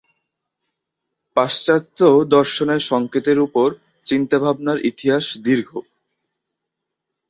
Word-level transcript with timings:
পাশ্চাত্য 1.37 1.99
দর্শনে 2.31 2.77
সংকেতের 2.89 3.37
উপর 3.39 3.67
চিন্তাভাবনার 4.07 4.77
ইতিহাস 4.85 5.25
দীর্ঘ। 5.45 5.69